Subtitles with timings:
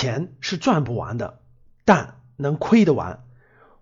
[0.00, 1.40] 钱是赚不完的，
[1.84, 3.22] 但能亏得完。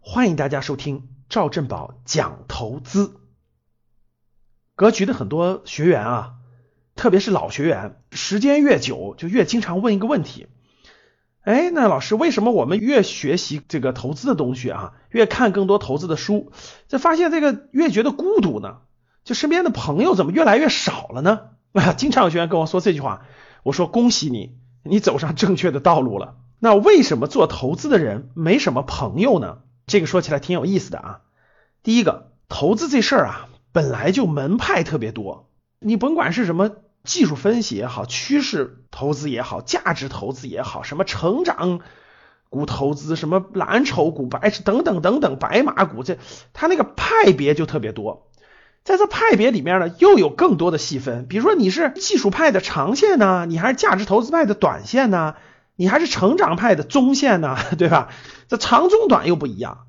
[0.00, 3.20] 欢迎大家收听赵正宝讲投资。
[4.74, 6.32] 格局的很多学员啊，
[6.96, 10.48] 特别是老学员，时间越久就越经常问一个问题：
[11.42, 16.50] 哎，那老师，为什么我们越学习这个投资的东西啊，越看更多投资的书，
[16.88, 18.78] 就发现这个越觉得孤独呢？
[19.22, 21.50] 就身边的朋友怎么越来越少了呢？
[21.74, 23.24] 啊， 经常有学员跟我说这句话，
[23.62, 26.36] 我说恭喜你，你走上正确的道路了。
[26.58, 29.58] 那为什么做投资的人没什么朋友呢？
[29.86, 31.20] 这个说起来挺有意思的啊。
[31.82, 33.48] 第一个，投资这事儿啊。
[33.70, 36.70] 本来就门派特别多，你甭管是什么
[37.04, 41.80] 技术分析也好，趋势投资也好，价值投资也好，什么成长
[42.48, 46.18] 股投资，什么蓝筹股、白等等等等白马股，这
[46.54, 48.30] 它那个派别就特别多。
[48.88, 55.34] 在这派别里面呢，又有更多的细分，比如说你是技术派的长线呢，你还是价值投资派的短线呢，
[55.76, 58.08] 你还是成长派的中线呢， 对吧？
[58.48, 59.86] 这长中短又不一样，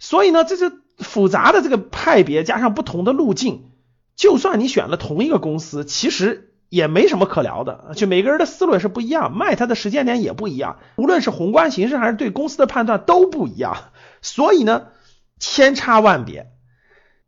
[0.00, 0.72] 所以呢，这是。
[0.98, 3.70] 复杂的这个派别加上不同的路径，
[4.14, 7.92] 就算你选了同一个公司，其实也没什么可聊的。
[7.96, 13.76] 就每个人的思路也是不一样，卖它的时间点也不一样，无论是宏观形势还是对公司的判断都不一样。
[14.20, 14.88] 所以呢，
[15.40, 16.51] 千差万别。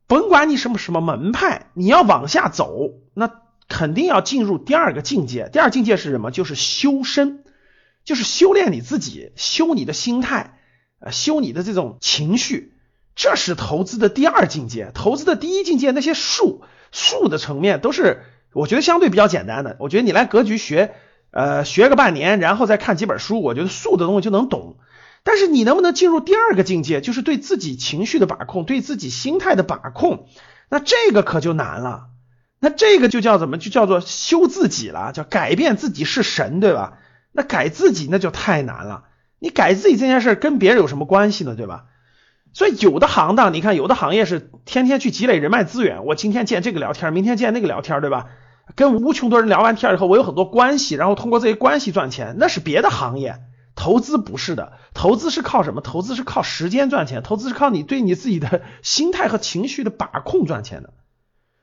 [0.06, 3.30] 甭管你什么什么门派，你要往下走，那
[3.68, 5.48] 肯定要进入第二个境界。
[5.52, 6.30] 第二境界是什么？
[6.30, 7.44] 就是修身，
[8.04, 10.58] 就是修炼你自己，修你的心态，
[11.00, 12.72] 呃，修你的这种情绪。
[13.16, 19.76] 这是投资的第二境界，投资的第一境界，那些术术的层面都是我觉得相对比较简单的。
[19.78, 20.94] 我觉得你来格局学，
[21.30, 24.76] 呃，学个半年，然后再看几本书，我觉得术的东西就能懂。
[25.24, 30.26] 但是你能不能进入第二个境界，就是对自己情绪的把控，对自己心态的把控，
[30.68, 32.08] 那这个可就难了。
[32.60, 33.58] 那这个就叫怎么？
[33.58, 36.98] 就叫做修自己了，叫改变自己是神，对吧？
[37.32, 39.04] 那改自己那就太难了。
[39.38, 41.56] 你改自己这件事跟别人有什么关系呢？
[41.56, 41.86] 对吧？
[42.52, 46.04] 所以有的行当，你看有的行业是天天去积累人脉资源。
[46.04, 48.26] 我今天见这个聊天，明天见那个聊天，对吧？
[48.76, 53.40] 跟无穷多人聊完天以后，我有很多关系，然后通过这些关系赚钱，那是别的行业。
[53.74, 55.80] 投资不是的，投资是靠什么？
[55.80, 60.92] 投资是靠时间赚钱，投资是靠你对你自己的心态和情绪的把控赚钱的。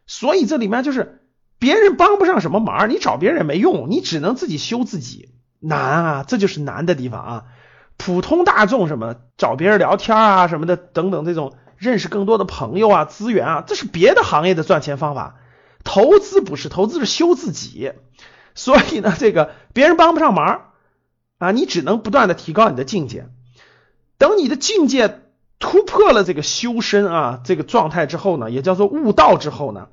[0.07, 1.21] 所以这里面就是
[1.57, 5.29] 别人帮不上什么忙，你找别人也没用，你只能自己修自己。
[5.59, 7.43] 难啊，这就是难的地方啊。
[7.97, 15.37] 普通大众什么找别人聊天啊什么的等等这种认识更多的朋友啊资源啊，这是别的行业的赚钱方法。
[15.83, 17.93] 投资不是投资是修自己，
[18.55, 20.70] 所以呢这个别人帮不上忙
[21.41, 23.25] 啊，你只能不断的提高你的境界。
[24.19, 25.21] 等你的境界
[25.57, 29.87] 突破了这个修身啊这个状态之后呢，也叫做悟道之后呢，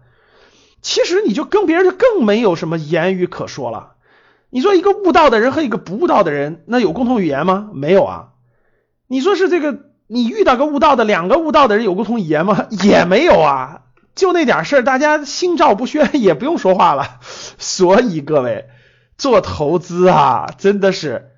[0.82, 3.94] 其实你就跟别人就更没有什么言语可说了。
[4.50, 7.70] 你说一个悟道的人和一个不悟道的人，那有共同语言吗？
[7.72, 8.28] 没有啊。
[9.06, 12.66] 你说是这个，你遇到个悟道的，两个悟道的人有共同语言吗？
[12.84, 13.84] 也没有啊。
[14.14, 17.20] 就那点事儿，大家心照不宣，也不用说话了。
[17.56, 18.68] 所以各位
[19.16, 21.30] 做投资啊，真的是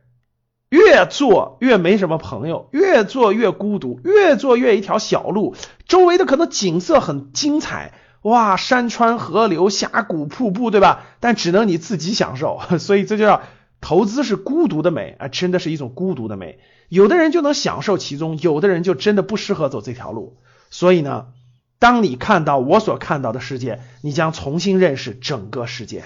[0.70, 7.92] 越做越没什么朋友，越做越孤独，越做越一条小路，周围的可能景色很精彩。
[8.22, 11.06] 哇，山川河流、峡谷、瀑布，对吧？
[11.19, 13.42] 但只能你自己享受， 所以这就叫
[13.80, 16.60] 投资是孤独的美啊，真的是一种孤独的美。
[16.88, 20.36] 有的人就能享受其中，有的人就真的不适合走这条路。
[20.70, 21.26] 所以呢，
[21.80, 26.04] 当你看到我所看到的世界，你将重新认识整个世界。